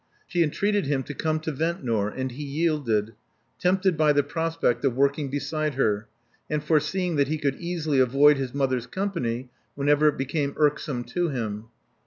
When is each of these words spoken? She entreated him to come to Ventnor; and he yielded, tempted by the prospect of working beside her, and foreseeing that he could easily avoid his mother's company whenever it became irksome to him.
She 0.25 0.41
entreated 0.41 0.87
him 0.87 1.03
to 1.03 1.13
come 1.13 1.39
to 1.41 1.51
Ventnor; 1.51 2.07
and 2.09 2.31
he 2.31 2.41
yielded, 2.43 3.13
tempted 3.59 3.95
by 3.97 4.13
the 4.13 4.23
prospect 4.23 4.83
of 4.83 4.95
working 4.95 5.29
beside 5.29 5.75
her, 5.75 6.07
and 6.49 6.63
foreseeing 6.63 7.17
that 7.17 7.27
he 7.27 7.37
could 7.37 7.57
easily 7.59 7.99
avoid 7.99 8.37
his 8.37 8.51
mother's 8.51 8.87
company 8.87 9.51
whenever 9.75 10.07
it 10.07 10.17
became 10.17 10.55
irksome 10.57 11.03
to 11.03 11.29
him. 11.29 11.65